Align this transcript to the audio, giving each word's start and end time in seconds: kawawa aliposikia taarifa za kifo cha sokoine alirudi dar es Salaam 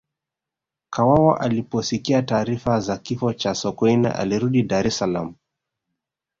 kawawa 0.89 1.41
aliposikia 1.41 2.21
taarifa 2.21 2.79
za 2.79 2.97
kifo 2.97 3.33
cha 3.33 3.55
sokoine 3.55 4.09
alirudi 4.11 4.63
dar 4.63 4.87
es 4.87 4.97
Salaam 4.97 5.35